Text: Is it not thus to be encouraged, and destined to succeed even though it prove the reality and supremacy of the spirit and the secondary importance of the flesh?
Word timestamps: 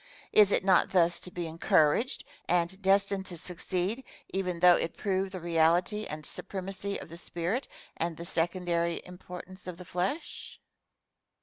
Is 0.33 0.51
it 0.51 0.63
not 0.63 0.89
thus 0.89 1.19
to 1.19 1.29
be 1.29 1.45
encouraged, 1.45 2.23
and 2.49 2.81
destined 2.81 3.27
to 3.27 3.37
succeed 3.37 4.03
even 4.29 4.59
though 4.59 4.75
it 4.75 4.97
prove 4.97 5.29
the 5.29 5.39
reality 5.39 6.05
and 6.05 6.25
supremacy 6.25 6.97
of 6.99 7.07
the 7.07 7.17
spirit 7.17 7.67
and 7.97 8.17
the 8.17 8.25
secondary 8.25 9.03
importance 9.05 9.67
of 9.67 9.77
the 9.77 9.85
flesh? 9.85 10.59